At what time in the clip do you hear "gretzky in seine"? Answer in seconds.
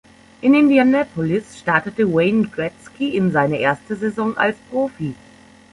2.49-3.59